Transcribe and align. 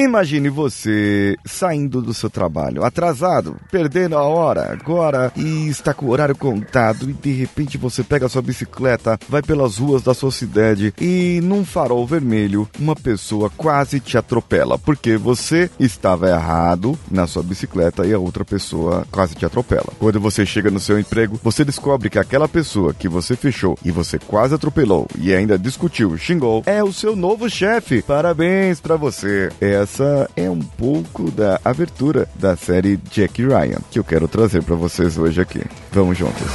Imagine 0.00 0.48
você 0.48 1.36
saindo 1.44 2.00
do 2.00 2.14
seu 2.14 2.30
trabalho, 2.30 2.82
atrasado, 2.82 3.56
perdendo 3.70 4.16
a 4.16 4.22
hora 4.22 4.72
agora 4.72 5.30
e 5.36 5.68
está 5.68 5.92
com 5.92 6.06
o 6.06 6.08
horário 6.08 6.34
contado 6.34 7.10
e 7.10 7.12
de 7.12 7.30
repente 7.32 7.76
você 7.76 8.02
pega 8.02 8.26
sua 8.26 8.40
bicicleta, 8.40 9.18
vai 9.28 9.42
pelas 9.42 9.76
ruas 9.76 10.02
da 10.02 10.14
sua 10.14 10.32
cidade 10.32 10.94
e 10.98 11.40
num 11.42 11.66
farol 11.66 12.06
vermelho 12.06 12.66
uma 12.78 12.96
pessoa 12.96 13.50
quase 13.54 14.00
te 14.00 14.16
atropela 14.16 14.78
porque 14.78 15.18
você 15.18 15.70
estava 15.78 16.30
errado 16.30 16.98
na 17.10 17.26
sua 17.26 17.42
bicicleta 17.42 18.06
e 18.06 18.14
a 18.14 18.18
outra 18.18 18.42
pessoa 18.44 19.06
quase 19.10 19.34
te 19.34 19.44
atropela. 19.44 19.92
Quando 19.98 20.18
você 20.18 20.46
chega 20.46 20.70
no 20.70 20.80
seu 20.80 20.98
emprego, 20.98 21.38
você 21.42 21.62
descobre 21.62 22.08
que 22.08 22.18
aquela 22.18 22.48
pessoa 22.48 22.94
que 22.94 23.06
você 23.06 23.36
fechou 23.36 23.78
e 23.84 23.90
você 23.90 24.18
quase 24.18 24.54
atropelou 24.54 25.06
e 25.18 25.34
ainda 25.34 25.58
discutiu, 25.58 26.16
xingou, 26.16 26.62
é 26.64 26.82
o 26.82 26.90
seu 26.90 27.14
novo 27.14 27.50
chefe. 27.50 28.00
Parabéns 28.00 28.80
para 28.80 28.96
você. 28.96 29.50
Essa 29.92 30.30
é 30.36 30.48
um 30.48 30.60
pouco 30.60 31.32
da 31.32 31.60
abertura 31.64 32.28
da 32.36 32.56
série 32.56 32.96
Jack 33.10 33.44
Ryan 33.44 33.80
que 33.90 33.98
eu 33.98 34.04
quero 34.04 34.28
trazer 34.28 34.62
para 34.62 34.76
vocês 34.76 35.18
hoje 35.18 35.40
aqui. 35.40 35.60
Vamos 35.90 36.16
juntos. 36.16 36.46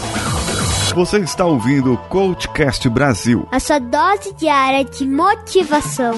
Você 0.96 1.18
está 1.18 1.46
ouvindo 1.46 1.94
o 1.94 1.98
Coachcast 1.98 2.88
Brasil. 2.88 3.46
A 3.52 3.60
sua 3.60 3.80
dose 3.80 4.34
diária 4.36 4.86
de 4.86 5.06
motivação. 5.06 6.14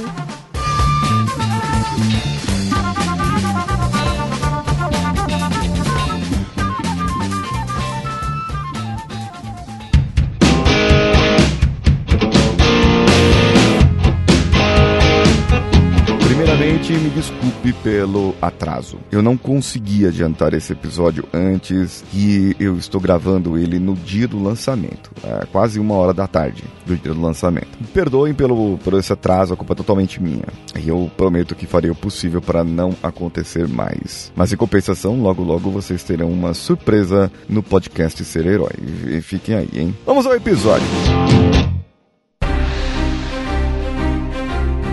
Me 17.08 17.10
desculpe 17.10 17.74
pelo 17.84 18.36
atraso. 18.42 19.00
Eu 19.12 19.22
não 19.22 19.38
consegui 19.38 20.06
adiantar 20.06 20.54
esse 20.54 20.74
episódio 20.74 21.24
antes 21.34 22.04
e 22.14 22.56
eu 22.60 22.78
estou 22.78 23.00
gravando 23.00 23.58
ele 23.58 23.80
no 23.80 23.94
dia 23.94 24.28
do 24.28 24.42
lançamento, 24.42 25.12
é 25.24 25.46
quase 25.46 25.80
uma 25.80 25.96
hora 25.96 26.14
da 26.14 26.28
tarde 26.28 26.64
do 26.86 26.96
dia 26.96 27.14
do 27.14 27.22
lançamento. 27.22 27.70
Me 27.80 27.88
perdoem 27.88 28.34
pelo, 28.34 28.78
por 28.80 28.94
esse 28.96 29.14
atraso, 29.14 29.54
a 29.54 29.58
culpa 29.58 29.74
é 29.74 29.76
totalmente 29.76 30.22
minha. 30.22 30.46
E 30.78 30.90
eu 30.90 31.10
prometo 31.16 31.56
que 31.56 31.66
farei 31.66 31.90
o 31.90 31.96
possível 31.96 32.42
para 32.42 32.64
não 32.64 32.94
acontecer 33.02 33.68
mais. 33.68 34.32
Mas 34.36 34.52
em 34.52 34.58
compensação, 34.58 35.22
logo 35.22 35.44
logo 35.44 35.72
vocês 35.72 36.04
terão 36.04 36.30
uma 36.30 36.54
surpresa 36.54 37.32
no 37.48 37.64
podcast 37.64 38.24
Ser 38.26 38.46
Herói. 38.46 38.74
Fiquem 39.22 39.56
aí, 39.56 39.70
hein? 39.74 39.96
Vamos 40.06 40.26
ao 40.26 40.36
episódio. 40.36 40.88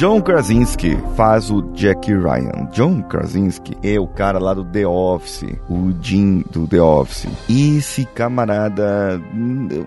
John 0.00 0.22
Krasinski 0.22 0.96
faz 1.14 1.50
o 1.50 1.60
Jack 1.74 2.10
Ryan. 2.10 2.70
John 2.72 3.02
Krasinski 3.02 3.76
é 3.82 4.00
o 4.00 4.06
cara 4.06 4.38
lá 4.38 4.54
do 4.54 4.64
The 4.64 4.86
Office, 4.86 5.44
o 5.68 5.92
Jim 6.00 6.42
do 6.50 6.66
The 6.66 6.80
Office. 6.80 7.28
E 7.46 7.76
esse 7.76 8.06
camarada, 8.06 9.20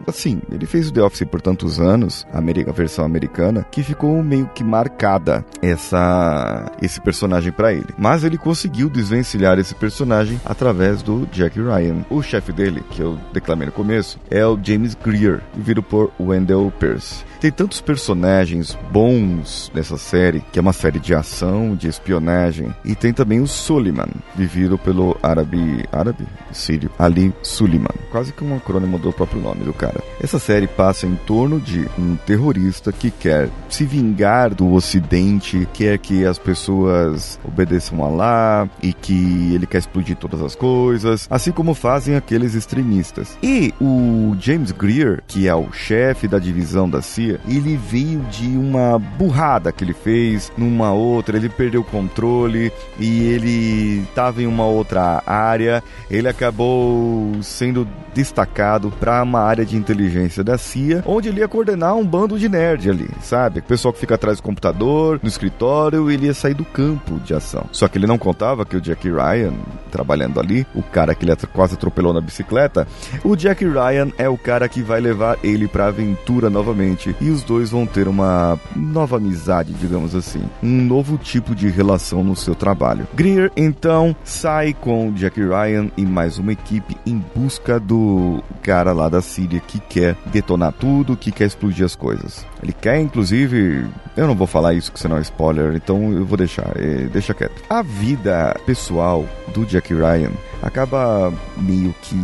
assim, 0.05 0.39
ele 0.51 0.67
fez 0.67 0.89
o 0.89 0.93
The 0.93 1.01
Office 1.01 1.27
por 1.27 1.41
tantos 1.41 1.79
anos, 1.79 2.27
a, 2.31 2.39
versão 2.71 3.03
americana, 3.03 3.65
que 3.71 3.81
ficou 3.81 4.21
meio 4.21 4.45
que 4.53 4.63
marcada 4.63 5.43
essa 5.63 6.71
esse 6.79 7.01
personagem 7.01 7.51
para 7.51 7.73
ele. 7.73 7.89
Mas 7.97 8.23
ele 8.23 8.37
conseguiu 8.37 8.91
desvencilhar 8.91 9.57
esse 9.57 9.73
personagem 9.73 10.39
através 10.45 11.01
do 11.01 11.27
Jack 11.31 11.59
Ryan. 11.59 12.05
O 12.11 12.21
chefe 12.21 12.53
dele, 12.53 12.83
que 12.91 13.01
eu 13.01 13.17
declamei 13.33 13.65
no 13.65 13.71
começo, 13.71 14.19
é 14.29 14.45
o 14.45 14.59
James 14.61 14.93
Greer, 14.93 15.41
vivido 15.55 15.81
por 15.81 16.11
Wendell 16.19 16.71
Pierce. 16.77 17.32
Tem 17.43 17.51
tantos 17.51 17.81
personagens 17.81 18.77
bons 18.89 19.69
nessa 19.75 19.97
série, 19.97 20.41
que 20.49 20.57
é 20.57 20.61
uma 20.61 20.71
série 20.71 20.97
de 20.97 21.13
ação, 21.13 21.75
de 21.75 21.89
espionagem, 21.89 22.73
e 22.85 22.95
tem 22.95 23.11
também 23.11 23.41
o 23.41 23.47
Suleiman, 23.47 24.07
vivido 24.33 24.77
pelo 24.77 25.17
árabe, 25.21 25.83
árabe? 25.91 26.25
Sírio, 26.53 26.89
Ali 26.97 27.33
Suleiman. 27.43 27.93
Quase 28.11 28.31
que 28.31 28.45
um 28.45 28.55
acrônimo 28.55 28.97
do 28.97 29.11
próprio 29.11 29.41
nome 29.41 29.65
do 29.65 29.73
cara. 29.73 30.01
Essa 30.21 30.39
série 30.39 30.67
passa 30.67 31.05
em 31.05 31.15
torno 31.15 31.59
de 31.59 31.85
um 31.99 32.15
terrorista 32.15 32.93
que 32.93 33.11
quer 33.11 33.49
se 33.67 33.83
vingar 33.83 34.55
do 34.55 34.71
ocidente, 34.71 35.67
quer 35.73 35.97
que 35.97 36.25
as 36.25 36.39
pessoas 36.39 37.37
obedeçam 37.43 38.05
a 38.05 38.07
lá 38.07 38.69
e 38.81 38.93
que 38.93 39.53
ele 39.53 39.67
quer 39.67 39.79
explodir 39.79 40.15
todas 40.15 40.41
as 40.41 40.55
coisas, 40.55 41.27
assim 41.29 41.51
como 41.51 41.73
fazem 41.73 42.15
aqueles 42.15 42.53
extremistas. 42.53 43.37
E 43.43 43.73
o 43.81 44.33
James 44.39 44.71
Greer, 44.71 45.21
que 45.27 45.45
é 45.45 45.53
o 45.53 45.73
chefe 45.73 46.25
da 46.25 46.39
divisão 46.39 46.89
da 46.89 47.01
CIA, 47.01 47.32
ele 47.47 47.77
veio 47.77 48.19
de 48.31 48.47
uma 48.57 48.97
burrada 48.99 49.71
que 49.71 49.83
ele 49.83 49.93
fez 49.93 50.51
numa 50.57 50.91
outra, 50.91 51.37
ele 51.37 51.49
perdeu 51.49 51.81
o 51.81 51.85
controle 51.85 52.71
e 52.99 53.23
ele 53.23 54.03
estava 54.07 54.41
em 54.41 54.47
uma 54.47 54.65
outra 54.65 55.23
área, 55.25 55.83
ele 56.09 56.27
acabou 56.27 57.31
sendo 57.41 57.87
destacado 58.13 58.91
para 58.91 59.23
uma 59.23 59.41
área 59.41 59.65
de 59.65 59.75
inteligência 59.75 60.43
da 60.43 60.57
CIA, 60.57 61.03
onde 61.05 61.29
ele 61.29 61.39
ia 61.39 61.47
coordenar 61.47 61.95
um 61.95 62.05
bando 62.05 62.37
de 62.37 62.47
nerd 62.47 62.89
ali, 62.89 63.09
sabe? 63.21 63.59
O 63.59 63.63
pessoal 63.63 63.93
que 63.93 63.99
fica 63.99 64.15
atrás 64.15 64.37
do 64.37 64.43
computador, 64.43 65.19
no 65.21 65.27
escritório, 65.27 66.09
ele 66.11 66.27
ia 66.27 66.33
sair 66.33 66.53
do 66.53 66.65
campo 66.65 67.19
de 67.19 67.33
ação. 67.33 67.65
Só 67.71 67.87
que 67.87 67.97
ele 67.97 68.07
não 68.07 68.17
contava 68.17 68.65
que 68.65 68.77
o 68.77 68.81
Jack 68.81 69.09
Ryan, 69.09 69.53
trabalhando 69.91 70.39
ali, 70.39 70.65
o 70.75 70.83
cara 70.83 71.15
que 71.15 71.25
ele 71.25 71.33
quase 71.51 71.73
atropelou 71.73 72.13
na 72.13 72.21
bicicleta, 72.21 72.87
o 73.23 73.35
Jack 73.35 73.65
Ryan 73.65 74.09
é 74.17 74.29
o 74.29 74.37
cara 74.37 74.67
que 74.69 74.81
vai 74.81 75.01
levar 75.01 75.37
ele 75.43 75.67
para 75.67 75.87
aventura 75.87 76.49
novamente 76.49 77.15
e 77.23 77.29
os 77.29 77.41
dois 77.41 77.71
vão 77.71 77.85
ter 77.85 78.09
uma 78.09 78.59
nova 78.75 79.15
amizade, 79.15 79.73
digamos 79.73 80.13
assim, 80.13 80.43
um 80.61 80.83
novo 80.83 81.17
tipo 81.17 81.55
de 81.55 81.69
relação 81.69 82.21
no 82.21 82.35
seu 82.35 82.53
trabalho. 82.53 83.07
Greer 83.15 83.49
então 83.55 84.13
sai 84.25 84.73
com 84.73 85.13
Jack 85.13 85.39
Ryan 85.39 85.89
e 85.95 86.05
mais 86.05 86.37
uma 86.37 86.51
equipe 86.51 86.97
em 87.05 87.23
busca 87.33 87.79
do 87.79 88.43
cara 88.61 88.91
lá 88.91 89.07
da 89.07 89.21
Síria 89.21 89.61
que 89.61 89.79
quer 89.79 90.17
detonar 90.25 90.73
tudo, 90.73 91.15
que 91.15 91.31
quer 91.31 91.45
explodir 91.45 91.85
as 91.85 91.95
coisas. 91.95 92.45
Ele 92.61 92.73
quer, 92.73 92.99
inclusive, 92.99 93.85
eu 94.17 94.27
não 94.27 94.35
vou 94.35 94.47
falar 94.47 94.73
isso 94.73 94.91
que 94.91 94.99
senão 94.99 95.17
é 95.17 95.21
spoiler, 95.21 95.75
então 95.75 96.11
eu 96.11 96.25
vou 96.25 96.37
deixar, 96.37 96.71
é, 96.75 97.05
deixa 97.05 97.33
quieto. 97.33 97.61
A 97.69 97.81
vida 97.81 98.55
pessoal 98.65 99.25
do 99.53 99.65
Jack 99.65 99.93
Ryan 99.93 100.31
acaba 100.61 101.31
meio 101.57 101.93
que 102.01 102.15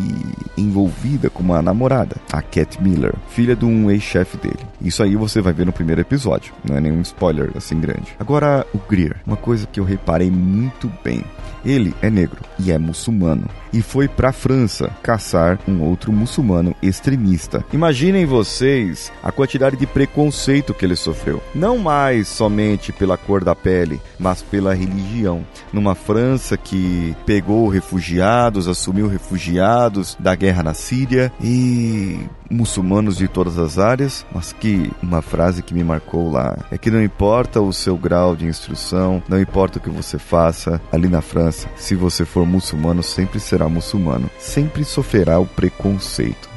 envolvida 0.58 1.30
com 1.30 1.44
uma 1.44 1.62
namorada, 1.62 2.16
a 2.32 2.42
Cat 2.42 2.82
Miller, 2.82 3.14
filha 3.28 3.56
de 3.56 3.66
um 3.66 3.92
ex-chefe 3.92 4.38
dele. 4.38 4.60
Isso 4.90 5.04
aí 5.04 5.16
você 5.16 5.40
vai 5.40 5.54
ver 5.54 5.68
no 5.68 5.72
primeiro 5.72 6.02
episódio, 6.02 6.52
não 6.68 6.76
é 6.76 6.82
nenhum 6.82 7.00
spoiler 7.02 7.52
assim 7.56 7.80
grande. 7.80 8.16
Agora, 8.20 8.66
o 8.74 8.80
Greer, 8.80 9.18
uma 9.24 9.38
coisa 9.38 9.68
que 9.68 9.80
eu 9.80 9.84
reparei 9.84 10.32
muito 10.32 10.92
bem. 11.04 11.24
Ele 11.64 11.94
é 12.02 12.10
negro 12.10 12.40
e 12.58 12.72
é 12.72 12.78
muçulmano 12.80 13.46
e 13.72 13.82
foi 13.82 14.08
para 14.08 14.30
a 14.30 14.34
França 14.34 14.90
caçar 15.02 15.60
um 15.68 15.82
outro 15.82 16.12
muçulmano 16.12 16.76
extremista. 16.82 17.64
Imaginem 17.72 18.26
vocês 18.26 19.12
a 19.24 19.32
quantidade 19.32 19.78
de 19.78 19.86
preconceito 19.86 20.74
que 20.74 20.86
ele 20.86 20.96
sofreu, 20.96 21.42
não 21.54 21.78
mais 21.78 22.28
somente 22.28 22.92
pela 22.92 23.18
cor 23.18 23.44
da 23.44 23.56
pele, 23.56 24.02
mas 24.20 24.42
pela 24.42 24.74
religião. 24.74 25.46
Numa 25.72 25.96
França 25.96 26.58
que 26.58 27.16
pegou 27.26 27.68
refugiados, 27.68 28.68
assumiu 28.68 29.08
refugiados 29.08 30.18
da 30.20 30.36
guerra 30.36 30.64
na 30.64 30.74
Síria 30.74 31.32
e 31.42 32.20
muçulmanos 32.50 33.18
de 33.18 33.28
todas 33.28 33.58
as 33.60 33.78
áreas, 33.78 34.26
mas 34.34 34.52
que 34.54 34.69
que 34.70 34.92
uma 35.02 35.22
frase 35.22 35.64
que 35.64 35.74
me 35.74 35.84
marcou 35.84 36.32
lá 36.32 36.56
é 36.70 36.78
que 36.78 36.92
não 36.92 37.02
importa 37.02 37.60
o 37.60 37.74
seu 37.74 37.98
grau 37.98 38.36
de 38.36 38.46
instrução, 38.46 39.24
não 39.28 39.42
importa 39.42 39.80
o 39.80 39.82
que 39.82 39.90
você 39.90 40.20
faça 40.20 40.80
ali 40.92 41.08
na 41.08 41.22
França, 41.22 41.68
se 41.76 41.96
você 41.96 42.24
for 42.24 42.46
muçulmano, 42.46 43.02
sempre 43.02 43.40
será 43.40 43.68
muçulmano, 43.68 44.30
sempre 44.38 44.84
sofrerá 44.84 45.40
o 45.40 45.46
preconceito. 45.48 46.48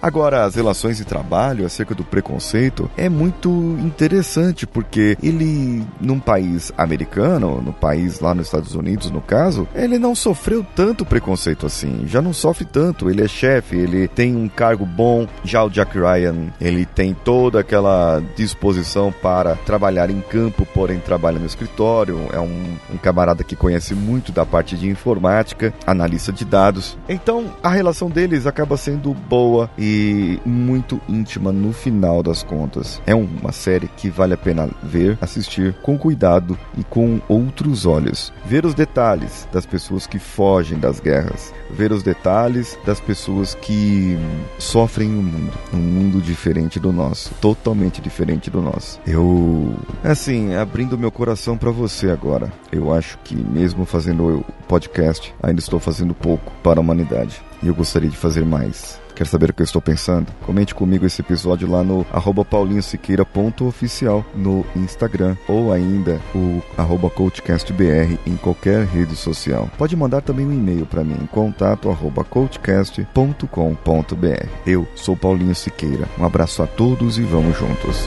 Agora, 0.00 0.44
as 0.44 0.54
relações 0.54 0.96
de 0.96 1.04
trabalho 1.04 1.66
acerca 1.66 1.94
do 1.94 2.04
preconceito 2.04 2.90
é 2.96 3.08
muito 3.08 3.48
interessante 3.80 4.66
porque 4.66 5.16
ele, 5.22 5.84
num 6.00 6.20
país 6.20 6.72
americano, 6.76 7.60
no 7.60 7.72
país 7.72 8.20
lá 8.20 8.34
nos 8.34 8.46
Estados 8.46 8.74
Unidos, 8.74 9.10
no 9.10 9.20
caso, 9.20 9.66
ele 9.74 9.98
não 9.98 10.14
sofreu 10.14 10.64
tanto 10.74 11.04
preconceito 11.04 11.66
assim. 11.66 12.04
Já 12.06 12.20
não 12.20 12.32
sofre 12.32 12.64
tanto. 12.64 13.10
Ele 13.10 13.22
é 13.22 13.28
chefe, 13.28 13.76
ele 13.76 14.08
tem 14.08 14.36
um 14.36 14.48
cargo 14.48 14.84
bom. 14.84 15.26
Já 15.44 15.62
o 15.64 15.70
Jack 15.70 15.98
Ryan, 15.98 16.52
ele 16.60 16.84
tem 16.84 17.14
toda 17.14 17.60
aquela 17.60 18.22
disposição 18.36 19.12
para 19.22 19.56
trabalhar 19.56 20.10
em 20.10 20.20
campo, 20.20 20.66
porém 20.74 20.98
trabalha 20.98 21.38
no 21.38 21.46
escritório. 21.46 22.18
É 22.32 22.40
um, 22.40 22.76
um 22.92 22.96
camarada 22.96 23.44
que 23.44 23.56
conhece 23.56 23.94
muito 23.94 24.32
da 24.32 24.44
parte 24.44 24.76
de 24.76 24.88
informática, 24.88 25.72
analista 25.86 26.32
de 26.32 26.44
dados. 26.44 26.96
Então, 27.08 27.46
a 27.62 27.68
relação 27.68 28.08
deles 28.08 28.46
acaba 28.46 28.76
sendo 28.76 29.12
boa 29.14 29.70
e 29.78 30.38
muito 30.44 31.00
íntima 31.08 31.52
no 31.52 31.72
final 31.72 32.22
das 32.22 32.42
contas. 32.42 33.00
É 33.06 33.14
uma 33.14 33.52
série 33.52 33.88
que 33.88 34.08
vale 34.08 34.34
a 34.34 34.38
pena 34.38 34.68
ver, 34.82 35.18
assistir 35.20 35.74
com 35.82 35.98
cuidado 35.98 36.58
e 36.76 36.84
com 36.84 37.20
outros 37.28 37.86
olhos. 37.86 38.32
Ver 38.44 38.64
os 38.64 38.74
detalhes 38.74 39.48
das 39.52 39.66
pessoas 39.66 40.06
que 40.06 40.18
fogem 40.18 40.78
das 40.78 41.00
guerras, 41.00 41.52
ver 41.70 41.92
os 41.92 42.02
detalhes 42.02 42.78
das 42.84 43.00
pessoas 43.00 43.54
que 43.54 44.18
sofrem 44.58 45.08
no 45.08 45.22
mundo, 45.22 45.52
um 45.72 45.78
mundo 45.78 46.20
diferente 46.20 46.78
do 46.78 46.92
nosso, 46.92 47.32
totalmente 47.40 48.00
diferente 48.00 48.50
do 48.50 48.60
nosso. 48.60 49.00
Eu, 49.06 49.74
assim, 50.02 50.54
abrindo 50.54 50.98
meu 50.98 51.10
coração 51.10 51.56
para 51.56 51.70
você 51.70 52.10
agora. 52.10 52.52
Eu 52.70 52.92
acho 52.92 53.18
que 53.18 53.34
mesmo 53.34 53.84
fazendo 53.84 54.40
o 54.40 54.44
podcast, 54.68 55.34
ainda 55.42 55.60
estou 55.60 55.78
fazendo 55.78 56.14
pouco 56.14 56.52
para 56.62 56.80
a 56.80 56.82
humanidade. 56.82 57.42
E 57.62 57.68
eu 57.68 57.74
gostaria 57.74 58.10
de 58.10 58.16
fazer 58.16 58.44
mais. 58.44 59.00
Quer 59.16 59.26
saber 59.26 59.48
o 59.48 59.54
que 59.54 59.62
eu 59.62 59.64
estou 59.64 59.80
pensando? 59.80 60.30
Comente 60.44 60.74
comigo 60.74 61.06
esse 61.06 61.22
episódio 61.22 61.70
lá 61.70 61.82
no 61.82 62.04
arroba 62.12 62.44
paulinhosiqueira.oficial 62.44 64.22
no 64.34 64.64
Instagram 64.76 65.34
ou 65.48 65.72
ainda 65.72 66.20
o 66.34 66.62
arroba 66.76 67.08
coachcastbr 67.08 68.18
em 68.26 68.36
qualquer 68.36 68.84
rede 68.84 69.16
social. 69.16 69.70
Pode 69.78 69.96
mandar 69.96 70.20
também 70.20 70.44
um 70.44 70.52
e-mail 70.52 70.84
para 70.84 71.02
mim 71.02 71.16
em 71.20 71.26
contato 71.26 71.88
arroba 71.88 72.22
coachcast.com.br. 72.24 74.46
Eu 74.66 74.86
sou 74.94 75.16
Paulinho 75.16 75.54
Siqueira. 75.54 76.06
Um 76.18 76.24
abraço 76.24 76.62
a 76.62 76.66
todos 76.66 77.16
e 77.16 77.22
vamos 77.22 77.56
juntos. 77.56 78.06